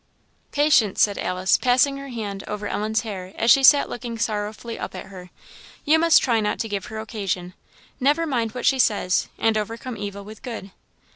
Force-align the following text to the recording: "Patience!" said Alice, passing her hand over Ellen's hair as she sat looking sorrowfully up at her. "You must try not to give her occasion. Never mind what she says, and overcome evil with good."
"Patience!" 0.51 0.99
said 0.99 1.19
Alice, 1.19 1.57
passing 1.57 1.97
her 1.97 2.07
hand 2.09 2.43
over 2.47 2.67
Ellen's 2.67 3.01
hair 3.01 3.33
as 3.37 3.51
she 3.51 3.61
sat 3.61 3.87
looking 3.87 4.17
sorrowfully 4.17 4.79
up 4.79 4.95
at 4.95 5.05
her. 5.09 5.29
"You 5.85 5.99
must 5.99 6.23
try 6.23 6.39
not 6.39 6.57
to 6.61 6.67
give 6.67 6.85
her 6.87 6.97
occasion. 6.97 7.53
Never 7.99 8.25
mind 8.25 8.53
what 8.53 8.65
she 8.65 8.79
says, 8.79 9.27
and 9.37 9.55
overcome 9.59 9.97
evil 9.97 10.23
with 10.25 10.41
good." 10.41 10.71